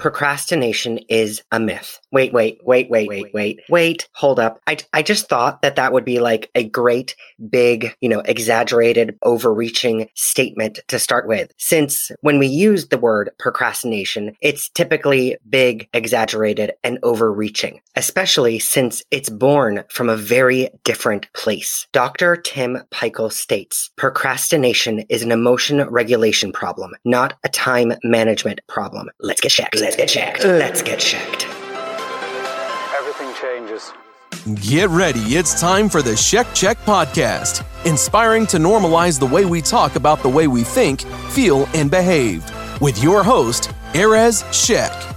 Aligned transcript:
procrastination 0.00 0.98
is 1.08 1.42
a 1.52 1.60
myth. 1.60 2.00
Wait, 2.10 2.32
wait, 2.32 2.58
wait, 2.64 2.90
wait, 2.90 3.08
wait, 3.08 3.32
wait, 3.32 3.60
wait, 3.68 4.08
hold 4.14 4.40
up. 4.40 4.58
I, 4.66 4.78
I 4.92 5.02
just 5.02 5.28
thought 5.28 5.62
that 5.62 5.76
that 5.76 5.92
would 5.92 6.04
be 6.04 6.18
like 6.18 6.50
a 6.54 6.64
great, 6.64 7.14
big, 7.50 7.94
you 8.00 8.08
know, 8.08 8.20
exaggerated, 8.20 9.18
overreaching 9.22 10.08
statement 10.14 10.80
to 10.88 10.98
start 10.98 11.28
with. 11.28 11.52
Since 11.58 12.10
when 12.22 12.38
we 12.38 12.46
use 12.46 12.88
the 12.88 12.98
word 12.98 13.30
procrastination, 13.38 14.34
it's 14.40 14.70
typically 14.70 15.36
big, 15.48 15.88
exaggerated, 15.92 16.72
and 16.82 16.98
overreaching, 17.02 17.80
especially 17.94 18.58
since 18.58 19.04
it's 19.10 19.28
born 19.28 19.84
from 19.90 20.08
a 20.08 20.16
very 20.16 20.70
different 20.82 21.30
place. 21.34 21.86
Dr. 21.92 22.36
Tim 22.36 22.78
Pychyl 22.90 23.30
states 23.30 23.90
procrastination 23.96 25.00
is 25.10 25.22
an 25.22 25.30
emotion 25.30 25.82
regulation 25.88 26.52
problem, 26.52 26.92
not 27.04 27.34
a 27.44 27.48
time 27.48 27.92
management 28.02 28.60
problem. 28.66 29.10
Let's 29.20 29.40
get 29.40 29.50
checked. 29.50 29.89
Let's 29.90 29.96
get 29.96 30.08
checked. 30.08 30.44
Uh. 30.44 30.48
Let's 30.50 30.82
get 30.82 31.00
checked. 31.00 31.46
Everything 32.96 33.34
changes. 33.40 33.92
Get 34.64 34.88
ready. 34.88 35.18
It's 35.34 35.60
time 35.60 35.88
for 35.88 36.00
the 36.00 36.16
Shek 36.16 36.46
Check 36.54 36.78
podcast, 36.84 37.64
inspiring 37.84 38.46
to 38.48 38.58
normalize 38.58 39.18
the 39.18 39.26
way 39.26 39.46
we 39.46 39.60
talk 39.60 39.96
about 39.96 40.22
the 40.22 40.28
way 40.28 40.46
we 40.46 40.62
think, 40.62 41.00
feel, 41.30 41.66
and 41.74 41.90
behave. 41.90 42.44
With 42.80 43.02
your 43.02 43.24
host, 43.24 43.70
Erez 43.92 44.44
Shek. 44.54 45.09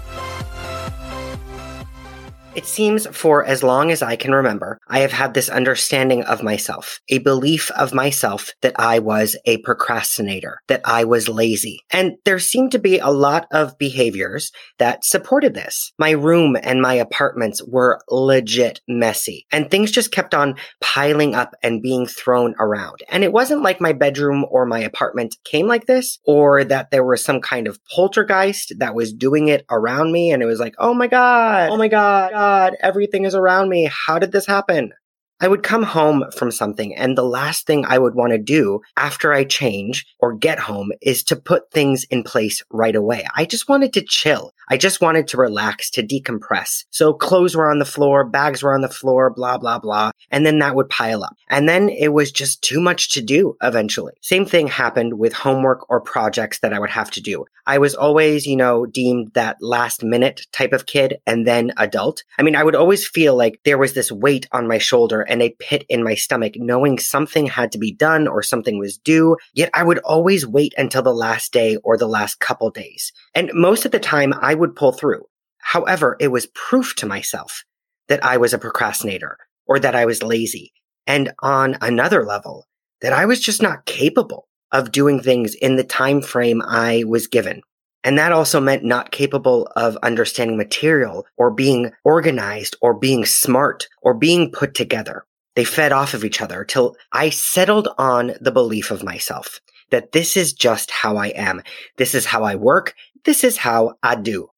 It 2.55 2.65
seems 2.65 3.07
for 3.07 3.43
as 3.43 3.63
long 3.63 3.89
as 3.89 4.03
I 4.03 4.15
can 4.15 4.33
remember, 4.33 4.79
I 4.87 4.99
have 4.99 5.11
had 5.11 5.33
this 5.33 5.49
understanding 5.49 6.23
of 6.23 6.43
myself, 6.43 6.99
a 7.09 7.17
belief 7.17 7.71
of 7.71 7.93
myself 7.93 8.53
that 8.61 8.75
I 8.77 8.99
was 8.99 9.35
a 9.45 9.57
procrastinator, 9.59 10.59
that 10.67 10.81
I 10.85 11.03
was 11.03 11.27
lazy. 11.27 11.81
And 11.91 12.13
there 12.25 12.37
seemed 12.37 12.71
to 12.73 12.79
be 12.79 12.99
a 12.99 13.09
lot 13.09 13.47
of 13.51 13.77
behaviors 13.79 14.51
that 14.77 15.03
supported 15.03 15.55
this. 15.55 15.93
My 15.97 16.11
room 16.11 16.55
and 16.61 16.79
my 16.79 16.93
apartments 16.93 17.61
were 17.63 17.99
legit 18.09 18.81
messy 18.87 19.47
and 19.51 19.71
things 19.71 19.91
just 19.91 20.11
kept 20.11 20.35
on 20.35 20.55
piling 20.79 21.33
up 21.33 21.55
and 21.63 21.81
being 21.81 22.05
thrown 22.05 22.53
around. 22.59 22.99
And 23.09 23.23
it 23.23 23.33
wasn't 23.33 23.63
like 23.63 23.81
my 23.81 23.93
bedroom 23.93 24.45
or 24.49 24.67
my 24.67 24.79
apartment 24.79 25.37
came 25.43 25.67
like 25.67 25.87
this 25.87 26.19
or 26.25 26.63
that 26.65 26.91
there 26.91 27.03
was 27.03 27.23
some 27.23 27.41
kind 27.41 27.67
of 27.67 27.79
poltergeist 27.85 28.73
that 28.77 28.93
was 28.93 29.11
doing 29.11 29.47
it 29.47 29.65
around 29.71 30.11
me 30.11 30.31
and 30.31 30.43
it 30.43 30.47
was 30.47 30.59
like, 30.59 30.75
oh 30.77 30.93
my 30.93 31.07
God, 31.07 31.71
oh 31.71 31.77
my 31.77 31.87
God 31.87 32.03
God, 32.03 32.33
everything 32.79 33.25
is 33.25 33.35
around 33.35 33.69
me. 33.69 33.89
How 33.91 34.19
did 34.19 34.31
this 34.31 34.45
happen? 34.45 34.93
I 35.39 35.47
would 35.47 35.63
come 35.63 35.83
home 35.83 36.23
from 36.35 36.51
something 36.51 36.95
and 36.95 37.17
the 37.17 37.23
last 37.23 37.67
thing 37.67 37.85
I 37.85 37.97
would 37.97 38.15
want 38.15 38.31
to 38.31 38.37
do 38.37 38.81
after 38.95 39.33
I 39.33 39.43
change 39.43 40.05
or 40.19 40.33
get 40.33 40.59
home 40.59 40.91
is 41.01 41.23
to 41.25 41.35
put 41.35 41.71
things 41.71 42.05
in 42.05 42.23
place 42.23 42.63
right 42.71 42.95
away. 42.95 43.25
I 43.35 43.45
just 43.45 43.67
wanted 43.67 43.93
to 43.93 44.01
chill. 44.01 44.53
I 44.69 44.77
just 44.77 45.01
wanted 45.01 45.27
to 45.27 45.37
relax, 45.37 45.89
to 45.91 46.03
decompress. 46.03 46.85
So 46.89 47.13
clothes 47.13 47.55
were 47.55 47.69
on 47.69 47.79
the 47.79 47.85
floor, 47.85 48.23
bags 48.23 48.63
were 48.63 48.73
on 48.73 48.81
the 48.81 48.87
floor, 48.87 49.29
blah, 49.29 49.57
blah, 49.57 49.79
blah. 49.79 50.11
And 50.31 50.45
then 50.45 50.59
that 50.59 50.75
would 50.75 50.89
pile 50.89 51.23
up. 51.23 51.35
And 51.49 51.67
then 51.67 51.89
it 51.89 52.13
was 52.13 52.31
just 52.31 52.61
too 52.61 52.79
much 52.79 53.11
to 53.13 53.21
do 53.21 53.57
eventually. 53.61 54.13
Same 54.21 54.45
thing 54.45 54.67
happened 54.67 55.19
with 55.19 55.33
homework 55.33 55.89
or 55.89 55.99
projects 55.99 56.59
that 56.59 56.73
I 56.73 56.79
would 56.79 56.89
have 56.91 57.11
to 57.11 57.21
do. 57.21 57.45
I 57.65 57.77
was 57.77 57.95
always, 57.95 58.45
you 58.45 58.55
know, 58.55 58.85
deemed 58.85 59.31
that 59.33 59.57
last 59.61 60.03
minute 60.03 60.47
type 60.51 60.73
of 60.73 60.85
kid 60.85 61.17
and 61.25 61.47
then 61.47 61.71
adult. 61.77 62.23
I 62.37 62.43
mean, 62.43 62.55
I 62.55 62.63
would 62.63 62.75
always 62.75 63.07
feel 63.07 63.35
like 63.35 63.59
there 63.63 63.77
was 63.77 63.93
this 63.93 64.11
weight 64.11 64.47
on 64.51 64.67
my 64.67 64.77
shoulder 64.77 65.22
and 65.27 65.41
a 65.41 65.55
pit 65.59 65.85
in 65.89 66.03
my 66.03 66.15
stomach, 66.15 66.53
knowing 66.55 66.99
something 66.99 67.47
had 67.47 67.71
to 67.71 67.77
be 67.77 67.91
done 67.91 68.27
or 68.27 68.43
something 68.43 68.77
was 68.77 68.97
due. 68.97 69.37
Yet 69.53 69.69
I 69.73 69.83
would 69.83 69.99
always 69.99 70.45
wait 70.45 70.73
until 70.77 71.01
the 71.01 71.13
last 71.13 71.51
day 71.51 71.77
or 71.77 71.97
the 71.97 72.07
last 72.07 72.39
couple 72.39 72.69
days. 72.69 73.11
And 73.33 73.51
most 73.53 73.85
of 73.85 73.91
the 73.91 73.99
time 73.99 74.33
I 74.33 74.53
would 74.53 74.75
pull 74.75 74.91
through. 74.91 75.25
However, 75.59 76.17
it 76.19 76.27
was 76.27 76.47
proof 76.47 76.95
to 76.97 77.05
myself 77.05 77.63
that 78.07 78.23
I 78.23 78.37
was 78.37 78.53
a 78.53 78.59
procrastinator 78.59 79.37
or 79.65 79.79
that 79.79 79.95
I 79.95 80.05
was 80.05 80.23
lazy. 80.23 80.73
And 81.07 81.33
on 81.41 81.77
another 81.81 82.25
level, 82.25 82.67
that 83.01 83.13
I 83.13 83.25
was 83.25 83.39
just 83.39 83.61
not 83.61 83.85
capable 83.85 84.47
of 84.71 84.91
doing 84.91 85.21
things 85.21 85.55
in 85.55 85.75
the 85.75 85.83
time 85.83 86.21
frame 86.21 86.61
I 86.61 87.03
was 87.05 87.27
given. 87.27 87.61
And 88.03 88.17
that 88.17 88.31
also 88.33 88.59
meant 88.59 88.83
not 88.83 89.11
capable 89.11 89.67
of 89.75 89.97
understanding 90.03 90.57
material 90.57 91.25
or 91.37 91.51
being 91.51 91.91
organized 92.03 92.75
or 92.81 92.93
being 92.93 93.25
smart 93.25 93.87
or 94.01 94.13
being 94.13 94.51
put 94.51 94.73
together. 94.73 95.25
They 95.55 95.63
fed 95.63 95.91
off 95.91 96.13
of 96.13 96.25
each 96.25 96.41
other 96.41 96.65
till 96.65 96.95
I 97.11 97.29
settled 97.29 97.87
on 97.97 98.33
the 98.41 98.51
belief 98.51 98.91
of 98.91 99.03
myself 99.03 99.61
that 99.91 100.11
this 100.11 100.35
is 100.35 100.53
just 100.53 100.91
how 100.91 101.17
I 101.17 101.27
am. 101.27 101.61
This 101.97 102.15
is 102.15 102.25
how 102.25 102.43
I 102.43 102.55
work. 102.55 102.95
This 103.23 103.43
is 103.43 103.57
how 103.57 103.95
I 104.01 104.15
do. 104.15 104.49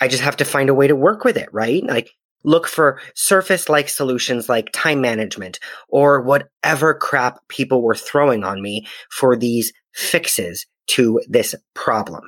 I 0.00 0.08
just 0.08 0.22
have 0.22 0.36
to 0.36 0.44
find 0.44 0.68
a 0.68 0.74
way 0.74 0.86
to 0.86 0.94
work 0.94 1.24
with 1.24 1.36
it, 1.36 1.48
right? 1.52 1.82
Like 1.82 2.12
look 2.44 2.68
for 2.68 3.00
surface 3.14 3.68
like 3.68 3.88
solutions 3.88 4.48
like 4.48 4.70
time 4.72 5.00
management 5.00 5.58
or 5.88 6.20
whatever 6.20 6.94
crap 6.94 7.40
people 7.48 7.82
were 7.82 7.96
throwing 7.96 8.44
on 8.44 8.62
me 8.62 8.86
for 9.10 9.36
these 9.36 9.72
fixes 9.92 10.66
to 10.86 11.20
this 11.28 11.54
problem 11.74 12.22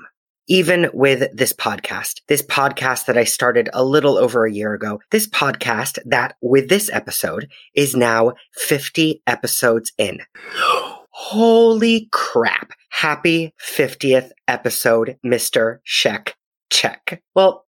even 0.50 0.90
with 0.92 1.34
this 1.34 1.52
podcast, 1.52 2.22
this 2.26 2.42
podcast 2.42 3.06
that 3.06 3.16
I 3.16 3.22
started 3.22 3.70
a 3.72 3.84
little 3.84 4.18
over 4.18 4.44
a 4.44 4.52
year 4.52 4.74
ago, 4.74 5.00
this 5.12 5.28
podcast 5.28 6.00
that 6.04 6.34
with 6.42 6.68
this 6.68 6.90
episode 6.92 7.48
is 7.74 7.94
now 7.94 8.32
50 8.54 9.22
episodes 9.28 9.92
in. 9.96 10.18
Holy 11.12 12.08
crap. 12.10 12.72
Happy 12.90 13.54
50th 13.62 14.30
episode, 14.48 15.16
Mr. 15.24 15.78
Shek 15.84 16.34
Check. 16.70 17.22
Well, 17.34 17.64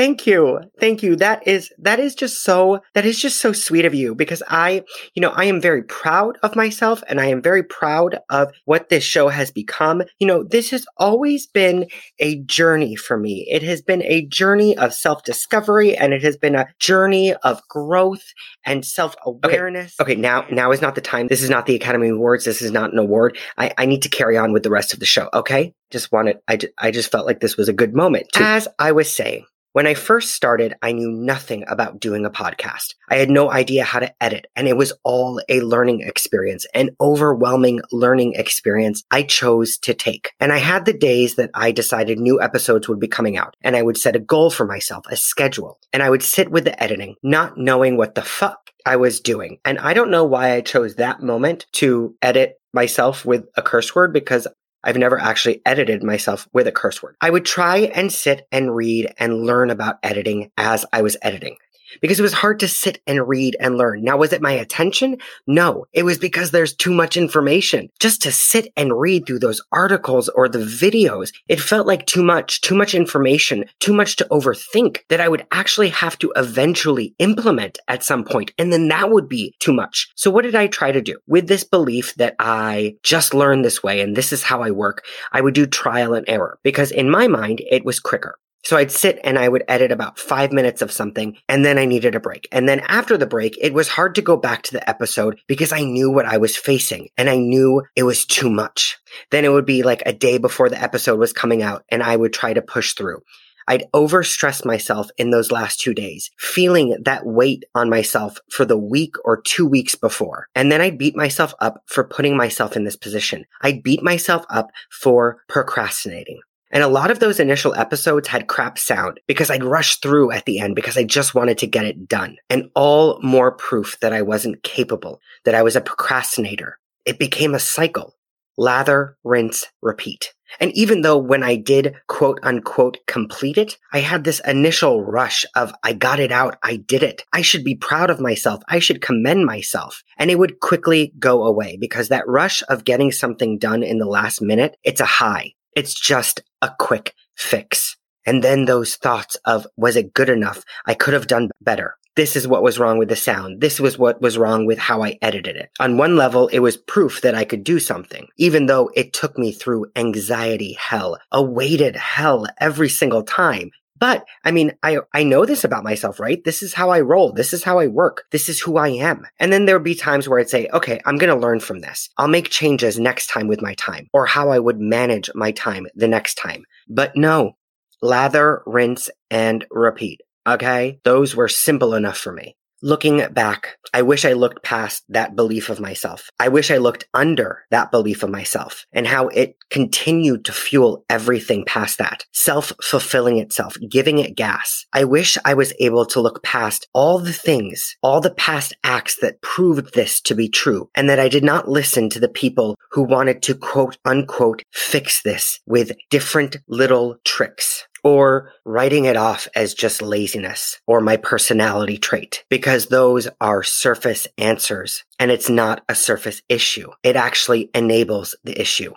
Thank 0.00 0.26
you. 0.26 0.60
Thank 0.80 1.02
you. 1.02 1.14
That 1.14 1.46
is, 1.46 1.70
that 1.76 2.00
is 2.00 2.14
just 2.14 2.42
so, 2.42 2.80
that 2.94 3.04
is 3.04 3.20
just 3.20 3.38
so 3.38 3.52
sweet 3.52 3.84
of 3.84 3.92
you 3.92 4.14
because 4.14 4.42
I, 4.48 4.82
you 5.14 5.20
know, 5.20 5.28
I 5.28 5.44
am 5.44 5.60
very 5.60 5.82
proud 5.82 6.38
of 6.42 6.56
myself 6.56 7.02
and 7.06 7.20
I 7.20 7.26
am 7.26 7.42
very 7.42 7.62
proud 7.62 8.18
of 8.30 8.50
what 8.64 8.88
this 8.88 9.04
show 9.04 9.28
has 9.28 9.50
become. 9.50 10.02
You 10.18 10.26
know, 10.26 10.42
this 10.42 10.70
has 10.70 10.86
always 10.96 11.46
been 11.46 11.86
a 12.18 12.36
journey 12.44 12.96
for 12.96 13.18
me. 13.18 13.46
It 13.50 13.62
has 13.62 13.82
been 13.82 14.02
a 14.04 14.24
journey 14.24 14.74
of 14.78 14.94
self 14.94 15.22
discovery 15.22 15.94
and 15.94 16.14
it 16.14 16.22
has 16.22 16.38
been 16.38 16.54
a 16.54 16.68
journey 16.78 17.34
of 17.34 17.60
growth 17.68 18.24
and 18.64 18.86
self 18.86 19.14
awareness. 19.26 20.00
Okay. 20.00 20.12
okay. 20.14 20.18
Now, 20.18 20.46
now 20.50 20.72
is 20.72 20.80
not 20.80 20.94
the 20.94 21.02
time. 21.02 21.26
This 21.26 21.42
is 21.42 21.50
not 21.50 21.66
the 21.66 21.74
Academy 21.74 22.08
Awards. 22.08 22.46
This 22.46 22.62
is 22.62 22.70
not 22.70 22.90
an 22.90 22.98
award. 22.98 23.36
I, 23.58 23.74
I 23.76 23.84
need 23.84 24.00
to 24.04 24.08
carry 24.08 24.38
on 24.38 24.54
with 24.54 24.62
the 24.62 24.70
rest 24.70 24.94
of 24.94 24.98
the 24.98 25.04
show. 25.04 25.28
Okay. 25.34 25.74
Just 25.90 26.10
wanted, 26.10 26.38
I, 26.48 26.58
I 26.78 26.90
just 26.90 27.12
felt 27.12 27.26
like 27.26 27.40
this 27.40 27.58
was 27.58 27.68
a 27.68 27.74
good 27.74 27.94
moment. 27.94 28.28
To, 28.32 28.42
As 28.42 28.66
I 28.78 28.92
was 28.92 29.14
saying, 29.14 29.44
when 29.72 29.86
I 29.86 29.94
first 29.94 30.32
started, 30.32 30.74
I 30.82 30.92
knew 30.92 31.10
nothing 31.10 31.64
about 31.68 32.00
doing 32.00 32.26
a 32.26 32.30
podcast. 32.30 32.94
I 33.08 33.16
had 33.16 33.30
no 33.30 33.50
idea 33.52 33.84
how 33.84 34.00
to 34.00 34.12
edit, 34.20 34.46
and 34.56 34.66
it 34.66 34.76
was 34.76 34.92
all 35.04 35.40
a 35.48 35.60
learning 35.60 36.00
experience, 36.00 36.66
an 36.74 36.90
overwhelming 37.00 37.80
learning 37.92 38.34
experience 38.34 39.04
I 39.12 39.22
chose 39.22 39.78
to 39.78 39.94
take. 39.94 40.32
And 40.40 40.52
I 40.52 40.58
had 40.58 40.86
the 40.86 40.92
days 40.92 41.36
that 41.36 41.50
I 41.54 41.70
decided 41.70 42.18
new 42.18 42.40
episodes 42.40 42.88
would 42.88 42.98
be 42.98 43.06
coming 43.06 43.36
out, 43.36 43.54
and 43.62 43.76
I 43.76 43.82
would 43.82 43.96
set 43.96 44.16
a 44.16 44.20
goal 44.20 44.50
for 44.50 44.66
myself, 44.66 45.06
a 45.08 45.16
schedule, 45.16 45.78
and 45.92 46.02
I 46.02 46.10
would 46.10 46.22
sit 46.22 46.50
with 46.50 46.64
the 46.64 46.82
editing, 46.82 47.14
not 47.22 47.56
knowing 47.56 47.96
what 47.96 48.16
the 48.16 48.22
fuck 48.22 48.70
I 48.84 48.96
was 48.96 49.20
doing. 49.20 49.58
And 49.64 49.78
I 49.78 49.94
don't 49.94 50.10
know 50.10 50.24
why 50.24 50.52
I 50.52 50.62
chose 50.62 50.96
that 50.96 51.22
moment 51.22 51.66
to 51.74 52.16
edit 52.22 52.60
myself 52.72 53.24
with 53.24 53.46
a 53.56 53.62
curse 53.62 53.94
word 53.94 54.12
because 54.12 54.46
I've 54.82 54.96
never 54.96 55.18
actually 55.18 55.62
edited 55.66 56.02
myself 56.02 56.48
with 56.52 56.66
a 56.66 56.72
curse 56.72 57.02
word. 57.02 57.16
I 57.20 57.30
would 57.30 57.44
try 57.44 57.78
and 57.78 58.12
sit 58.12 58.46
and 58.50 58.74
read 58.74 59.12
and 59.18 59.44
learn 59.44 59.70
about 59.70 59.98
editing 60.02 60.50
as 60.56 60.86
I 60.92 61.02
was 61.02 61.16
editing 61.22 61.56
because 62.00 62.18
it 62.18 62.22
was 62.22 62.32
hard 62.32 62.60
to 62.60 62.68
sit 62.68 63.00
and 63.06 63.26
read 63.28 63.56
and 63.60 63.76
learn. 63.76 64.02
Now, 64.02 64.16
was 64.16 64.32
it 64.32 64.42
my 64.42 64.52
attention? 64.52 65.18
No, 65.46 65.86
it 65.92 66.04
was 66.04 66.18
because 66.18 66.50
there's 66.50 66.74
too 66.74 66.92
much 66.92 67.16
information. 67.16 67.88
Just 67.98 68.22
to 68.22 68.32
sit 68.32 68.72
and 68.76 68.98
read 68.98 69.26
through 69.26 69.40
those 69.40 69.62
articles 69.72 70.28
or 70.30 70.48
the 70.48 70.58
videos, 70.58 71.32
it 71.48 71.60
felt 71.60 71.86
like 71.86 72.06
too 72.06 72.22
much, 72.22 72.60
too 72.60 72.74
much 72.74 72.94
information, 72.94 73.64
too 73.78 73.92
much 73.92 74.16
to 74.16 74.26
overthink 74.30 74.98
that 75.08 75.20
I 75.20 75.28
would 75.28 75.46
actually 75.50 75.88
have 75.90 76.18
to 76.18 76.32
eventually 76.36 77.14
implement 77.18 77.78
at 77.88 78.04
some 78.04 78.24
point, 78.24 78.52
And 78.58 78.72
then 78.72 78.88
that 78.88 79.10
would 79.10 79.28
be 79.28 79.54
too 79.58 79.72
much. 79.72 80.10
So 80.14 80.30
what 80.30 80.42
did 80.42 80.54
I 80.54 80.66
try 80.66 80.92
to 80.92 81.00
do? 81.00 81.18
With 81.26 81.48
this 81.48 81.64
belief 81.64 82.14
that 82.16 82.34
I 82.38 82.96
just 83.02 83.34
learned 83.34 83.64
this 83.64 83.82
way 83.82 84.00
and 84.00 84.16
this 84.16 84.32
is 84.32 84.42
how 84.42 84.62
I 84.62 84.70
work, 84.70 85.04
I 85.32 85.40
would 85.40 85.54
do 85.54 85.66
trial 85.66 86.14
and 86.14 86.28
error 86.28 86.58
because 86.62 86.90
in 86.90 87.10
my 87.10 87.26
mind, 87.26 87.62
it 87.70 87.84
was 87.84 88.00
quicker. 88.00 88.36
So 88.62 88.76
I'd 88.76 88.90
sit 88.90 89.18
and 89.24 89.38
I 89.38 89.48
would 89.48 89.64
edit 89.68 89.90
about 89.90 90.18
five 90.18 90.52
minutes 90.52 90.82
of 90.82 90.92
something 90.92 91.36
and 91.48 91.64
then 91.64 91.78
I 91.78 91.86
needed 91.86 92.14
a 92.14 92.20
break. 92.20 92.46
And 92.52 92.68
then 92.68 92.80
after 92.80 93.16
the 93.16 93.26
break, 93.26 93.56
it 93.60 93.72
was 93.72 93.88
hard 93.88 94.14
to 94.16 94.22
go 94.22 94.36
back 94.36 94.62
to 94.64 94.72
the 94.72 94.88
episode 94.88 95.40
because 95.46 95.72
I 95.72 95.80
knew 95.80 96.10
what 96.10 96.26
I 96.26 96.36
was 96.36 96.56
facing 96.56 97.08
and 97.16 97.30
I 97.30 97.36
knew 97.36 97.82
it 97.96 98.02
was 98.02 98.26
too 98.26 98.50
much. 98.50 98.98
Then 99.30 99.44
it 99.44 99.48
would 99.52 99.66
be 99.66 99.82
like 99.82 100.02
a 100.04 100.12
day 100.12 100.38
before 100.38 100.68
the 100.68 100.80
episode 100.80 101.18
was 101.18 101.32
coming 101.32 101.62
out 101.62 101.84
and 101.90 102.02
I 102.02 102.16
would 102.16 102.32
try 102.32 102.52
to 102.52 102.62
push 102.62 102.92
through. 102.92 103.22
I'd 103.70 103.84
overstress 103.94 104.64
myself 104.64 105.10
in 105.16 105.30
those 105.30 105.52
last 105.52 105.78
two 105.78 105.94
days, 105.94 106.30
feeling 106.38 106.96
that 107.04 107.24
weight 107.24 107.64
on 107.74 107.88
myself 107.88 108.38
for 108.50 108.64
the 108.64 108.76
week 108.76 109.14
or 109.24 109.40
two 109.40 109.64
weeks 109.64 109.94
before. 109.94 110.48
And 110.56 110.72
then 110.72 110.80
I'd 110.80 110.98
beat 110.98 111.14
myself 111.14 111.54
up 111.60 111.82
for 111.86 112.02
putting 112.02 112.36
myself 112.36 112.74
in 112.74 112.82
this 112.82 112.96
position. 112.96 113.44
I'd 113.62 113.84
beat 113.84 114.02
myself 114.02 114.44
up 114.50 114.70
for 114.90 115.44
procrastinating. 115.48 116.40
And 116.70 116.84
a 116.84 116.88
lot 116.88 117.10
of 117.10 117.18
those 117.18 117.40
initial 117.40 117.74
episodes 117.74 118.28
had 118.28 118.46
crap 118.46 118.78
sound 118.78 119.18
because 119.26 119.50
I'd 119.50 119.64
rush 119.64 119.96
through 119.96 120.30
at 120.30 120.44
the 120.44 120.60
end 120.60 120.76
because 120.76 120.96
I 120.96 121.04
just 121.04 121.34
wanted 121.34 121.58
to 121.58 121.66
get 121.66 121.84
it 121.84 122.08
done. 122.08 122.36
And 122.48 122.70
all 122.74 123.18
more 123.22 123.52
proof 123.52 123.98
that 124.00 124.12
I 124.12 124.22
wasn't 124.22 124.62
capable, 124.62 125.20
that 125.44 125.54
I 125.54 125.62
was 125.62 125.74
a 125.74 125.80
procrastinator. 125.80 126.78
It 127.04 127.18
became 127.18 127.54
a 127.54 127.58
cycle. 127.58 128.16
Lather, 128.56 129.16
rinse, 129.24 129.66
repeat. 129.80 130.32
And 130.58 130.72
even 130.72 131.02
though 131.02 131.16
when 131.16 131.42
I 131.42 131.56
did 131.56 131.94
quote 132.08 132.38
unquote 132.42 132.98
complete 133.06 133.56
it, 133.56 133.78
I 133.92 134.00
had 134.00 134.24
this 134.24 134.40
initial 134.46 135.02
rush 135.02 135.44
of 135.54 135.72
I 135.82 135.92
got 135.92 136.18
it 136.18 136.32
out. 136.32 136.56
I 136.62 136.76
did 136.76 137.02
it. 137.02 137.24
I 137.32 137.42
should 137.42 137.64
be 137.64 137.76
proud 137.76 138.10
of 138.10 138.20
myself. 138.20 138.62
I 138.68 138.80
should 138.80 139.00
commend 139.00 139.46
myself. 139.46 140.02
And 140.18 140.30
it 140.30 140.38
would 140.38 140.60
quickly 140.60 141.12
go 141.18 141.44
away 141.44 141.78
because 141.80 142.08
that 142.08 142.26
rush 142.26 142.62
of 142.68 142.84
getting 142.84 143.12
something 143.12 143.58
done 143.58 143.82
in 143.82 143.98
the 143.98 144.06
last 144.06 144.42
minute, 144.42 144.76
it's 144.82 145.00
a 145.00 145.06
high. 145.06 145.54
It's 145.74 145.98
just 145.98 146.42
a 146.62 146.70
quick 146.78 147.14
fix. 147.36 147.96
And 148.26 148.44
then 148.44 148.64
those 148.64 148.96
thoughts 148.96 149.36
of, 149.44 149.66
was 149.76 149.96
it 149.96 150.14
good 150.14 150.28
enough? 150.28 150.62
I 150.86 150.94
could 150.94 151.14
have 151.14 151.26
done 151.26 151.48
better. 151.60 151.96
This 152.16 152.36
is 152.36 152.46
what 152.46 152.62
was 152.62 152.78
wrong 152.78 152.98
with 152.98 153.08
the 153.08 153.16
sound. 153.16 153.60
This 153.60 153.80
was 153.80 153.96
what 153.96 154.20
was 154.20 154.36
wrong 154.36 154.66
with 154.66 154.78
how 154.78 155.02
I 155.02 155.16
edited 155.22 155.56
it. 155.56 155.70
On 155.78 155.96
one 155.96 156.16
level, 156.16 156.48
it 156.48 156.58
was 156.58 156.76
proof 156.76 157.22
that 157.22 157.34
I 157.34 157.44
could 157.44 157.64
do 157.64 157.78
something, 157.78 158.26
even 158.36 158.66
though 158.66 158.90
it 158.94 159.12
took 159.12 159.38
me 159.38 159.52
through 159.52 159.86
anxiety 159.96 160.76
hell, 160.78 161.18
a 161.32 161.42
weighted 161.42 161.96
hell 161.96 162.46
every 162.58 162.88
single 162.88 163.22
time. 163.22 163.70
But 164.00 164.24
I 164.44 164.50
mean, 164.50 164.72
I, 164.82 164.98
I 165.14 165.22
know 165.22 165.44
this 165.44 165.62
about 165.62 165.84
myself, 165.84 166.18
right? 166.18 166.42
This 166.42 166.62
is 166.62 166.74
how 166.74 166.90
I 166.90 167.00
roll. 167.00 167.32
This 167.32 167.52
is 167.52 167.62
how 167.62 167.78
I 167.78 167.86
work. 167.86 168.24
This 168.32 168.48
is 168.48 168.60
who 168.60 168.78
I 168.78 168.88
am. 168.88 169.26
And 169.38 169.52
then 169.52 169.66
there 169.66 169.76
would 169.76 169.84
be 169.84 169.94
times 169.94 170.28
where 170.28 170.40
I'd 170.40 170.48
say, 170.48 170.68
okay, 170.72 171.00
I'm 171.04 171.18
going 171.18 171.32
to 171.32 171.40
learn 171.40 171.60
from 171.60 171.80
this. 171.80 172.08
I'll 172.16 172.26
make 172.26 172.48
changes 172.48 172.98
next 172.98 173.26
time 173.28 173.46
with 173.46 173.60
my 173.60 173.74
time 173.74 174.08
or 174.12 174.26
how 174.26 174.50
I 174.50 174.58
would 174.58 174.80
manage 174.80 175.30
my 175.34 175.52
time 175.52 175.86
the 175.94 176.08
next 176.08 176.34
time. 176.36 176.64
But 176.88 177.14
no, 177.14 177.56
lather, 178.00 178.62
rinse, 178.66 179.10
and 179.30 179.66
repeat. 179.70 180.22
Okay. 180.48 180.98
Those 181.04 181.36
were 181.36 181.48
simple 181.48 181.94
enough 181.94 182.16
for 182.16 182.32
me. 182.32 182.56
Looking 182.82 183.22
back, 183.34 183.76
I 183.92 184.00
wish 184.00 184.24
I 184.24 184.32
looked 184.32 184.62
past 184.62 185.04
that 185.10 185.36
belief 185.36 185.68
of 185.68 185.80
myself. 185.80 186.30
I 186.40 186.48
wish 186.48 186.70
I 186.70 186.78
looked 186.78 187.04
under 187.12 187.64
that 187.70 187.90
belief 187.90 188.22
of 188.22 188.30
myself 188.30 188.86
and 188.90 189.06
how 189.06 189.28
it 189.28 189.56
continued 189.68 190.46
to 190.46 190.52
fuel 190.52 191.04
everything 191.10 191.66
past 191.66 191.98
that, 191.98 192.24
self-fulfilling 192.32 193.36
itself, 193.36 193.76
giving 193.90 194.18
it 194.18 194.34
gas. 194.34 194.86
I 194.94 195.04
wish 195.04 195.36
I 195.44 195.52
was 195.52 195.74
able 195.78 196.06
to 196.06 196.22
look 196.22 196.42
past 196.42 196.88
all 196.94 197.18
the 197.18 197.34
things, 197.34 197.96
all 198.02 198.22
the 198.22 198.34
past 198.34 198.72
acts 198.82 199.16
that 199.20 199.42
proved 199.42 199.92
this 199.94 200.18
to 200.22 200.34
be 200.34 200.48
true 200.48 200.88
and 200.94 201.06
that 201.10 201.20
I 201.20 201.28
did 201.28 201.44
not 201.44 201.68
listen 201.68 202.08
to 202.10 202.20
the 202.20 202.28
people 202.28 202.76
who 202.92 203.02
wanted 203.02 203.42
to 203.42 203.54
quote 203.54 203.98
unquote 204.06 204.62
fix 204.72 205.20
this 205.22 205.60
with 205.66 205.92
different 206.08 206.56
little 206.66 207.16
tricks 207.26 207.86
or 208.02 208.52
writing 208.64 209.04
it 209.04 209.16
off 209.16 209.48
as 209.54 209.74
just 209.74 210.02
laziness 210.02 210.80
or 210.86 211.00
my 211.00 211.16
personality 211.16 211.98
trait 211.98 212.44
because 212.48 212.86
those 212.86 213.28
are 213.40 213.62
surface 213.62 214.26
answers 214.38 215.04
and 215.18 215.30
it's 215.30 215.48
not 215.48 215.82
a 215.88 215.94
surface 215.94 216.42
issue. 216.48 216.90
It 217.02 217.16
actually 217.16 217.70
enables 217.74 218.36
the 218.44 218.58
issue. 218.60 218.94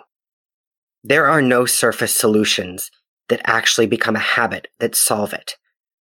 There 1.02 1.26
are 1.26 1.42
no 1.42 1.66
surface 1.66 2.14
solutions 2.14 2.90
that 3.28 3.42
actually 3.44 3.86
become 3.86 4.16
a 4.16 4.20
habit 4.20 4.68
that 4.80 4.94
solve 4.94 5.32
it. 5.32 5.56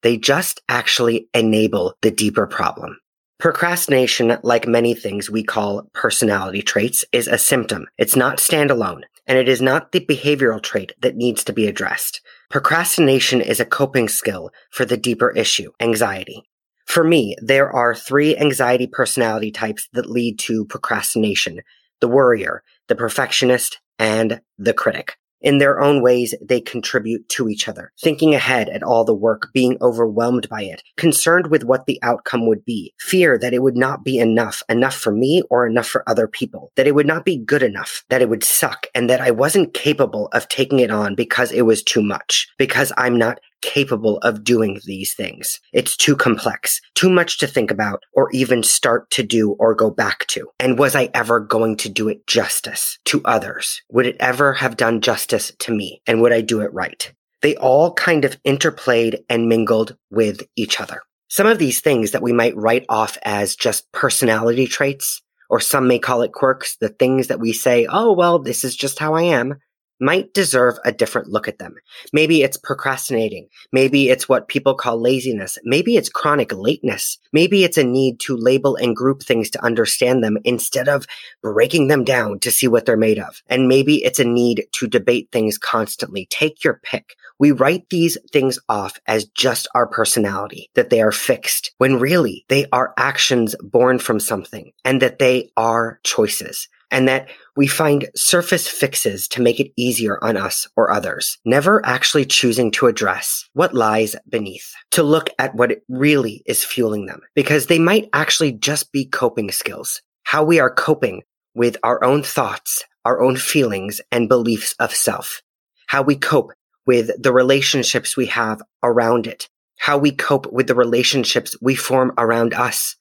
They 0.02 0.17
just 0.17 0.61
actually 0.69 1.29
enable 1.35 1.94
the 2.02 2.11
deeper 2.11 2.47
problem. 2.47 2.99
Procrastination, 3.38 4.37
like 4.43 4.69
many 4.69 4.94
things 4.94 5.31
we 5.31 5.43
call 5.43 5.88
personality 5.94 6.61
traits, 6.61 7.05
is 7.12 7.26
a 7.26 7.38
symptom. 7.38 7.87
It's 7.97 8.14
not 8.14 8.37
standalone, 8.37 9.02
and 9.31 9.38
it 9.38 9.49
is 9.49 9.62
not 9.62 9.93
the 9.93 10.00
behavioral 10.00 10.61
trait 10.61 10.91
that 11.03 11.15
needs 11.15 11.44
to 11.44 11.53
be 11.53 11.69
addressed. 11.69 12.21
Procrastination 12.50 13.41
is 13.41 13.61
a 13.61 13.65
coping 13.65 14.09
skill 14.09 14.50
for 14.73 14.85
the 14.85 14.97
deeper 14.97 15.31
issue, 15.31 15.71
anxiety. 15.79 16.43
For 16.87 17.05
me, 17.05 17.37
there 17.41 17.71
are 17.71 17.94
three 17.94 18.37
anxiety 18.37 18.88
personality 18.88 19.53
types 19.53 19.88
that 19.93 20.11
lead 20.11 20.41
to 20.41 20.65
procrastination 20.65 21.61
the 22.00 22.09
worrier, 22.09 22.65
the 22.88 22.97
perfectionist, 22.97 23.79
and 24.00 24.41
the 24.59 24.75
critic. 24.75 25.17
In 25.40 25.58
their 25.58 25.81
own 25.81 26.02
ways, 26.02 26.34
they 26.42 26.60
contribute 26.60 27.28
to 27.31 27.48
each 27.48 27.69
other, 27.69 27.92
thinking 28.00 28.34
ahead 28.34 28.69
at 28.69 28.82
all 28.82 29.04
the 29.04 29.14
work, 29.14 29.50
being 29.54 29.78
overwhelmed 29.81 30.48
by 30.48 30.62
it, 30.62 30.82
concerned 30.96 31.46
with 31.50 31.64
what 31.64 31.87
the 31.87 31.98
outcome 32.02 32.46
would 32.46 32.64
be, 32.64 32.92
fear 32.98 33.38
that 33.38 33.54
it 33.54 33.62
would 33.62 33.76
not 33.76 34.04
be 34.04 34.19
enough, 34.19 34.62
enough 34.69 34.94
for 34.94 35.12
me 35.12 35.42
or 35.50 35.66
enough 35.66 35.87
for 35.87 36.08
other 36.08 36.28
people, 36.28 36.72
that 36.76 36.87
it 36.87 36.94
would 36.94 37.06
not 37.06 37.25
be 37.25 37.38
good 37.38 37.62
enough, 37.62 38.04
that 38.10 38.20
it 38.20 38.28
would 38.28 38.44
suck, 38.44 38.87
and 38.94 39.08
that 39.08 39.20
I 39.20 39.31
wasn't 39.31 39.75
capable 39.75 40.28
of 40.32 40.48
taking 40.48 40.81
it 40.81 40.90
on 40.90 41.14
because 41.14 41.52
it 41.52 41.62
was 41.62 41.82
too 41.82 42.02
much, 42.02 42.48
because 42.58 42.92
I'm 42.96 43.16
not 43.16 43.40
capable 43.62 44.19
of 44.19 44.45
doing 44.45 44.81
these 44.85 45.15
things. 45.15 45.61
It's 45.73 45.97
too 45.97 46.17
complex, 46.17 46.81
too 46.95 47.11
much 47.11 47.39
to 47.39 47.47
think 47.47 47.71
about 47.71 48.03
or 48.12 48.31
even 48.33 48.62
start 48.62 49.11
to 49.12 49.23
do 49.23 49.53
or 49.59 49.75
go 49.75 49.91
back 49.91 50.27
to. 50.29 50.49
And 50.59 50.79
was 50.79 50.95
I 50.95 51.11
ever 51.15 51.41
going 51.41 51.77
to 51.79 51.89
do 51.89 52.09
it 52.09 52.27
justice 52.27 52.99
to 53.07 53.23
others? 53.25 53.83
Would 53.91 54.07
it 54.07 54.17
ever 54.21 54.55
have 54.55 54.77
done 54.77 55.01
justice 55.01 55.53
to 55.61 55.73
me? 55.73 56.03
And 56.07 56.21
would 56.21 56.33
I 56.33 56.41
do 56.41 56.61
it 56.61 56.73
right? 56.73 57.12
They 57.43 57.57
all 57.57 57.95
kind 57.95 58.25
of 58.25 58.43
interplayed 58.43 59.25
and 59.29 59.49
mingled 59.49 59.97
with 60.11 60.43
each 60.57 60.81
other. 60.81 61.03
Some 61.29 61.47
of 61.47 61.59
these 61.59 61.81
things 61.81 62.11
that 62.11 62.23
we 62.23 62.33
might 62.33 62.57
write 62.57 62.85
off 62.89 63.17
as 63.23 63.57
just 63.57 63.91
personality 63.93 64.67
traits, 64.67 65.23
or 65.49 65.61
some 65.61 65.87
may 65.87 65.99
call 65.99 66.23
it 66.23 66.33
quirks, 66.33 66.77
the 66.77 66.89
things 66.89 67.29
that 67.29 67.41
we 67.41 67.53
say, 67.53 67.87
oh, 67.89 68.12
well, 68.12 68.39
this 68.39 68.65
is 68.65 68.77
just 68.77 68.99
how 68.99 69.15
I 69.15 69.23
am 69.23 69.57
might 70.00 70.32
deserve 70.35 70.79
a 70.85 70.93
different 70.93 71.29
look 71.29 71.49
at 71.49 71.58
them. 71.58 71.75
Maybe 72.12 72.43
it's 72.43 72.56
procrastinating. 72.56 73.49
Maybe 73.73 74.08
it's 74.08 74.29
what 74.29 74.49
people 74.49 74.75
call 74.75 75.00
laziness. 75.00 75.58
Maybe 75.64 75.97
it's 75.97 76.08
chronic 76.08 76.52
lateness. 76.52 77.19
Maybe 77.32 77.64
it's 77.64 77.79
a 77.79 77.85
need 77.85 78.20
to 78.20 78.37
label 78.37 78.76
and 78.76 78.97
group 78.97 79.23
things 79.23 79.50
to 79.50 79.64
understand 79.64 80.25
them 80.25 80.38
instead 80.44 80.88
of 80.88 81.06
breaking 81.43 81.88
them 81.88 82.05
down 82.05 82.38
to 82.41 82.50
see 82.50 82.69
what 82.69 82.87
they're 82.87 82.97
made 82.97 83.19
of. 83.19 83.43
And 83.49 83.69
maybe 83.69 84.05
it's 84.05 84.19
a 84.19 84.25
need 84.25 84.67
to 84.73 84.87
debate 84.87 85.29
things 85.31 85.58
constantly. 85.58 86.26
Take 86.26 86.64
your 86.64 86.81
pick. 86.82 87.17
We 87.38 87.52
write 87.52 87.88
these 87.88 88.19
things 88.32 88.58
off 88.69 89.00
as 89.06 89.25
just 89.25 89.67
our 89.75 89.87
personality, 89.87 90.70
that 90.75 90.91
they 90.91 91.00
are 91.00 91.12
fixed, 91.12 91.73
when 91.79 91.99
really 91.99 92.44
they 92.49 92.67
are 92.70 92.93
actions 92.99 93.56
born 93.62 93.99
from 93.99 94.20
something 94.20 94.73
and 94.85 95.00
that 95.00 95.19
they 95.19 95.50
are 95.56 96.00
choices 96.05 96.69
and 96.90 97.08
that 97.08 97.28
we 97.56 97.66
find 97.66 98.08
surface 98.14 98.66
fixes 98.69 99.28
to 99.28 99.42
make 99.42 99.60
it 99.60 99.72
easier 99.76 100.22
on 100.22 100.37
us 100.37 100.66
or 100.76 100.90
others, 100.90 101.38
never 101.44 101.84
actually 101.84 102.25
choosing 102.25 102.70
to 102.72 102.87
address 102.87 103.48
what 103.52 103.75
lies 103.75 104.16
beneath, 104.28 104.72
to 104.90 105.02
look 105.02 105.30
at 105.38 105.54
what 105.54 105.80
really 105.88 106.42
is 106.47 106.64
fueling 106.64 107.06
them, 107.06 107.20
because 107.35 107.66
they 107.66 107.78
might 107.78 108.09
actually 108.12 108.52
just 108.52 108.92
be 108.92 109.04
coping 109.04 109.50
skills, 109.50 110.02
how 110.25 110.42
we 110.42 110.59
are 110.59 110.73
coping 110.73 111.23
with 111.54 111.76
our 111.82 112.02
own 112.04 112.23
thoughts, 112.23 112.85
our 113.04 113.23
own 113.23 113.37
feelings 113.37 114.00
and 114.12 114.28
beliefs 114.28 114.75
of 114.78 114.94
self, 114.94 115.42
how 115.87 116.02
we 116.02 116.16
cope 116.16 116.52
with 116.87 117.11
the 117.23 117.32
relationships 117.32 118.16
we 118.16 118.26
have 118.26 118.62
around 118.82 119.26
it, 119.26 119.49
how 119.78 119.97
we 119.99 120.12
cope 120.12 120.50
with 120.52 120.66
the 120.66 120.75
relationships 120.75 121.56
we 121.61 121.75
form 121.75 122.12
around 122.18 122.54
us, 122.54 122.97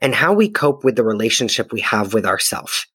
and 0.00 0.14
how 0.14 0.32
we 0.32 0.48
cope 0.48 0.84
with 0.84 0.96
the 0.96 1.04
relationship 1.04 1.72
we 1.72 1.80
have 1.80 2.12
with 2.12 2.26
ourself. 2.26 2.86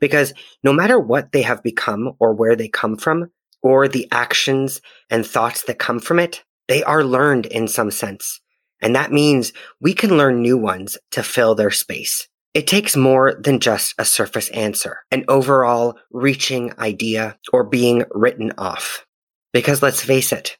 Because 0.00 0.32
no 0.62 0.72
matter 0.72 0.98
what 0.98 1.32
they 1.32 1.42
have 1.42 1.62
become 1.62 2.12
or 2.18 2.34
where 2.34 2.56
they 2.56 2.68
come 2.68 2.96
from, 2.96 3.30
or 3.62 3.88
the 3.88 4.06
actions 4.12 4.82
and 5.08 5.26
thoughts 5.26 5.64
that 5.64 5.78
come 5.78 5.98
from 5.98 6.18
it, 6.18 6.44
they 6.68 6.82
are 6.84 7.02
learned 7.02 7.46
in 7.46 7.66
some 7.66 7.90
sense. 7.90 8.40
And 8.82 8.94
that 8.94 9.10
means 9.10 9.54
we 9.80 9.94
can 9.94 10.18
learn 10.18 10.42
new 10.42 10.58
ones 10.58 10.98
to 11.12 11.22
fill 11.22 11.54
their 11.54 11.70
space. 11.70 12.28
It 12.52 12.66
takes 12.66 12.94
more 12.94 13.34
than 13.34 13.60
just 13.60 13.94
a 13.98 14.04
surface 14.04 14.50
answer, 14.50 14.98
an 15.10 15.24
overall 15.28 15.98
reaching 16.10 16.78
idea 16.78 17.38
or 17.52 17.64
being 17.64 18.04
written 18.10 18.52
off. 18.58 19.06
Because 19.52 19.82
let's 19.82 20.02
face 20.02 20.30
it, 20.30 20.58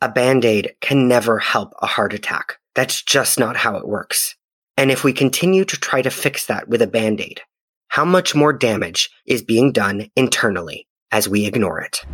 a 0.00 0.08
band-aid 0.08 0.76
can 0.80 1.08
never 1.08 1.38
help 1.38 1.72
a 1.82 1.86
heart 1.86 2.14
attack. 2.14 2.58
That's 2.74 3.02
just 3.02 3.38
not 3.38 3.56
how 3.56 3.76
it 3.76 3.88
works. 3.88 4.36
And 4.76 4.90
if 4.90 5.02
we 5.02 5.12
continue 5.12 5.64
to 5.64 5.76
try 5.76 6.00
to 6.00 6.10
fix 6.10 6.46
that 6.46 6.68
with 6.68 6.80
a 6.80 6.86
band-aid, 6.86 7.40
how 7.88 8.04
much 8.04 8.34
more 8.34 8.52
damage 8.52 9.10
is 9.26 9.42
being 9.42 9.72
done 9.72 10.10
internally 10.16 10.86
as 11.12 11.28
we 11.28 11.46
ignore 11.46 11.80
it. 11.80 12.04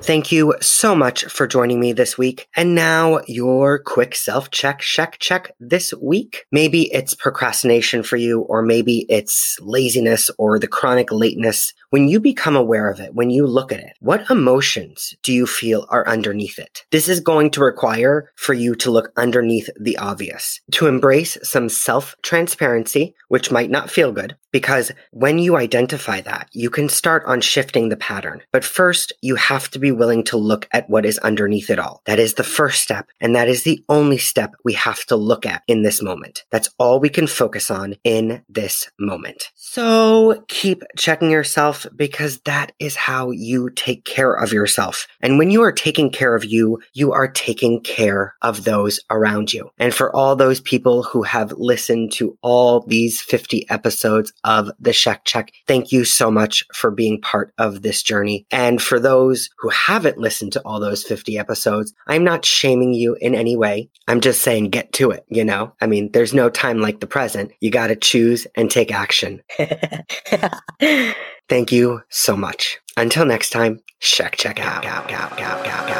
Thank 0.00 0.30
you 0.30 0.54
so 0.60 0.94
much 0.94 1.24
for 1.24 1.46
joining 1.46 1.80
me 1.80 1.92
this 1.92 2.16
week. 2.16 2.48
And 2.56 2.74
now 2.74 3.20
your 3.26 3.80
quick 3.80 4.14
self 4.14 4.50
check, 4.50 4.78
check, 4.78 5.18
check 5.18 5.50
this 5.58 5.92
week. 6.00 6.46
Maybe 6.52 6.90
it's 6.94 7.14
procrastination 7.14 8.04
for 8.04 8.16
you, 8.16 8.42
or 8.42 8.62
maybe 8.62 9.06
it's 9.08 9.58
laziness 9.60 10.30
or 10.38 10.58
the 10.58 10.68
chronic 10.68 11.10
lateness. 11.10 11.74
When 11.90 12.08
you 12.08 12.20
become 12.20 12.54
aware 12.54 12.88
of 12.88 13.00
it, 13.00 13.14
when 13.14 13.30
you 13.30 13.46
look 13.46 13.72
at 13.72 13.80
it, 13.80 13.92
what 14.00 14.30
emotions 14.30 15.14
do 15.22 15.32
you 15.32 15.46
feel 15.46 15.86
are 15.90 16.06
underneath 16.08 16.58
it? 16.58 16.84
This 16.92 17.08
is 17.08 17.20
going 17.20 17.50
to 17.50 17.60
require 17.60 18.30
for 18.36 18.54
you 18.54 18.76
to 18.76 18.90
look 18.90 19.10
underneath 19.16 19.68
the 19.80 19.98
obvious, 19.98 20.60
to 20.72 20.86
embrace 20.86 21.36
some 21.42 21.68
self 21.68 22.14
transparency, 22.22 23.14
which 23.28 23.50
might 23.50 23.70
not 23.70 23.90
feel 23.90 24.12
good, 24.12 24.36
Because 24.50 24.92
when 25.10 25.38
you 25.38 25.56
identify 25.56 26.20
that, 26.22 26.48
you 26.52 26.70
can 26.70 26.88
start 26.88 27.24
on 27.26 27.40
shifting 27.40 27.88
the 27.88 27.96
pattern. 27.96 28.42
But 28.52 28.64
first, 28.64 29.12
you 29.22 29.34
have 29.36 29.70
to 29.70 29.78
be 29.78 29.92
willing 29.92 30.24
to 30.24 30.36
look 30.36 30.68
at 30.72 30.88
what 30.88 31.04
is 31.04 31.18
underneath 31.18 31.70
it 31.70 31.78
all. 31.78 32.02
That 32.06 32.18
is 32.18 32.34
the 32.34 32.44
first 32.44 32.82
step. 32.82 33.08
And 33.20 33.34
that 33.34 33.48
is 33.48 33.64
the 33.64 33.82
only 33.88 34.18
step 34.18 34.54
we 34.64 34.72
have 34.74 35.04
to 35.06 35.16
look 35.16 35.44
at 35.46 35.62
in 35.66 35.82
this 35.82 36.02
moment. 36.02 36.44
That's 36.50 36.70
all 36.78 37.00
we 37.00 37.08
can 37.08 37.26
focus 37.26 37.70
on 37.70 37.94
in 38.04 38.42
this 38.48 38.88
moment. 38.98 39.50
So 39.54 40.44
keep 40.48 40.82
checking 40.96 41.30
yourself 41.30 41.86
because 41.94 42.40
that 42.40 42.72
is 42.78 42.96
how 42.96 43.30
you 43.30 43.70
take 43.70 44.04
care 44.04 44.32
of 44.32 44.52
yourself. 44.52 45.06
And 45.20 45.38
when 45.38 45.50
you 45.50 45.62
are 45.62 45.72
taking 45.72 46.10
care 46.10 46.34
of 46.34 46.44
you, 46.44 46.80
you 46.94 47.12
are 47.12 47.28
taking 47.28 47.80
care 47.82 48.34
of 48.42 48.64
those 48.64 49.00
around 49.10 49.52
you. 49.52 49.70
And 49.78 49.94
for 49.94 50.14
all 50.14 50.36
those 50.36 50.60
people 50.60 51.02
who 51.02 51.22
have 51.22 51.52
listened 51.52 52.12
to 52.12 52.36
all 52.42 52.80
these 52.80 53.20
50 53.20 53.68
episodes 53.70 54.32
of 54.44 54.70
the 54.78 54.92
Shek 54.92 55.24
Check, 55.24 55.52
thank 55.66 55.92
you 55.92 56.04
so 56.04 56.30
much 56.30 56.64
for 56.74 56.90
being 56.90 57.20
part 57.20 57.52
of 57.58 57.82
this 57.82 58.02
journey. 58.02 58.46
And 58.50 58.80
for 58.80 58.98
those 58.98 59.50
who 59.58 59.68
haven't 59.68 60.18
listened 60.18 60.52
to 60.52 60.62
all 60.64 60.80
those 60.80 61.04
50 61.04 61.38
episodes, 61.38 61.92
I'm 62.06 62.24
not 62.24 62.44
shaming 62.44 62.94
you 62.94 63.16
in 63.20 63.34
any 63.34 63.56
way. 63.56 63.90
I'm 64.06 64.20
just 64.20 64.42
saying 64.42 64.70
get 64.70 64.92
to 64.94 65.10
it, 65.10 65.24
you 65.28 65.44
know? 65.44 65.72
I 65.80 65.86
mean, 65.86 66.10
there's 66.12 66.34
no 66.34 66.50
time 66.50 66.80
like 66.80 67.00
the 67.00 67.06
present. 67.06 67.52
You 67.60 67.70
got 67.70 67.88
to 67.88 67.96
choose 67.96 68.46
and 68.54 68.70
take 68.70 68.92
action. 68.92 69.42
Thank 71.48 71.72
you 71.72 72.02
so 72.10 72.36
much. 72.36 72.78
Until 72.98 73.24
next 73.24 73.50
time, 73.50 73.78
check, 74.00 74.36
check 74.36 74.58
out. 74.58 74.84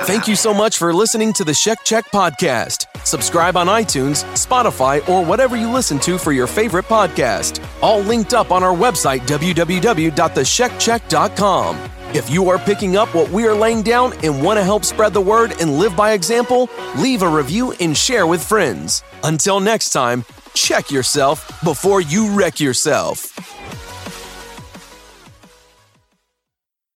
Thank 0.05 0.27
you 0.27 0.35
so 0.35 0.53
much 0.53 0.79
for 0.79 0.93
listening 0.93 1.33
to 1.35 1.45
the 1.45 1.55
Shek 1.55 1.85
Check 1.85 2.07
podcast. 2.07 2.87
Subscribe 3.07 3.57
on 3.57 3.69
iTunes, 3.69 4.25
Spotify, 4.35 5.09
or 5.09 5.25
whatever 5.25 5.57
you 5.57 5.71
listen 5.71 6.01
to 6.01 6.19
for 6.19 6.33
your 6.33 6.49
favorite 6.49 6.87
podcast. 6.87 7.65
All 7.83 8.01
linked 8.01 8.35
up 8.35 8.51
on 8.51 8.65
our 8.65 8.75
website, 8.75 9.21
www.theshekcheck.com. 9.29 11.91
If 12.15 12.31
you 12.31 12.49
are 12.49 12.59
picking 12.59 12.97
up 12.97 13.15
what 13.15 13.31
we 13.31 13.47
are 13.47 13.55
laying 13.55 13.83
down 13.83 14.13
and 14.25 14.43
want 14.43 14.59
to 14.59 14.65
help 14.65 14.85
spread 14.85 15.15
the 15.15 15.21
word 15.21 15.53
and 15.61 15.79
live 15.79 15.95
by 15.95 16.15
example, 16.15 16.69
leave 16.97 17.23
a 17.23 17.29
review 17.29 17.75
and 17.79 17.97
share 17.97 18.27
with 18.27 18.43
friends. 18.43 19.05
Until 19.23 19.61
next 19.61 19.91
time, 19.91 20.25
check 20.55 20.91
yourself 20.91 21.47
before 21.63 22.01
you 22.01 22.37
wreck 22.37 22.59
yourself. 22.59 23.38